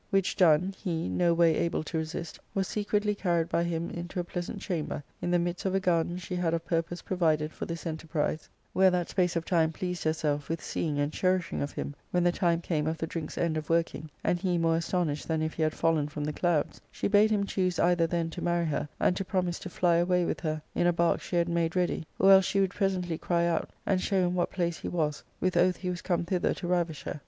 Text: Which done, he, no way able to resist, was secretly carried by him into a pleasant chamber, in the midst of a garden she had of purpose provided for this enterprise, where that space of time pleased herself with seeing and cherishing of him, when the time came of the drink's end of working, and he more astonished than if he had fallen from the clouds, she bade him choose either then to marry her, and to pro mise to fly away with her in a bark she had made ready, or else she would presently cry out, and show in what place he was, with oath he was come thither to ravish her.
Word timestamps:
Which 0.09 0.35
done, 0.35 0.73
he, 0.83 1.07
no 1.07 1.31
way 1.31 1.55
able 1.55 1.83
to 1.83 1.99
resist, 1.99 2.39
was 2.55 2.67
secretly 2.67 3.13
carried 3.13 3.49
by 3.49 3.63
him 3.63 3.91
into 3.91 4.19
a 4.19 4.23
pleasant 4.23 4.59
chamber, 4.59 5.03
in 5.21 5.29
the 5.29 5.37
midst 5.37 5.63
of 5.63 5.75
a 5.75 5.79
garden 5.79 6.17
she 6.17 6.33
had 6.35 6.55
of 6.55 6.65
purpose 6.65 7.03
provided 7.03 7.53
for 7.53 7.67
this 7.67 7.85
enterprise, 7.85 8.49
where 8.73 8.89
that 8.89 9.09
space 9.09 9.35
of 9.35 9.45
time 9.45 9.71
pleased 9.71 10.03
herself 10.03 10.49
with 10.49 10.59
seeing 10.59 10.97
and 10.97 11.13
cherishing 11.13 11.61
of 11.61 11.73
him, 11.73 11.93
when 12.09 12.23
the 12.23 12.31
time 12.31 12.61
came 12.61 12.87
of 12.87 12.97
the 12.97 13.05
drink's 13.05 13.37
end 13.37 13.57
of 13.57 13.69
working, 13.69 14.09
and 14.23 14.39
he 14.39 14.57
more 14.57 14.75
astonished 14.77 15.27
than 15.27 15.43
if 15.43 15.53
he 15.53 15.61
had 15.61 15.71
fallen 15.75 16.07
from 16.07 16.23
the 16.23 16.33
clouds, 16.33 16.81
she 16.91 17.07
bade 17.07 17.29
him 17.29 17.45
choose 17.45 17.77
either 17.77 18.07
then 18.07 18.31
to 18.31 18.41
marry 18.43 18.65
her, 18.65 18.89
and 18.99 19.15
to 19.15 19.23
pro 19.23 19.43
mise 19.43 19.59
to 19.59 19.69
fly 19.69 19.97
away 19.97 20.25
with 20.25 20.39
her 20.39 20.59
in 20.73 20.87
a 20.87 20.91
bark 20.91 21.21
she 21.21 21.35
had 21.35 21.47
made 21.47 21.75
ready, 21.75 22.03
or 22.17 22.31
else 22.31 22.45
she 22.45 22.59
would 22.59 22.71
presently 22.73 23.19
cry 23.19 23.45
out, 23.45 23.69
and 23.85 24.01
show 24.01 24.17
in 24.17 24.33
what 24.33 24.49
place 24.49 24.79
he 24.79 24.87
was, 24.87 25.23
with 25.39 25.55
oath 25.55 25.75
he 25.75 25.91
was 25.91 26.01
come 26.01 26.25
thither 26.25 26.55
to 26.55 26.65
ravish 26.65 27.03
her. 27.03 27.19